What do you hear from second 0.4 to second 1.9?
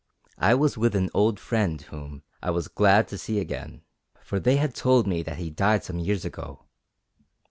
was with an old friend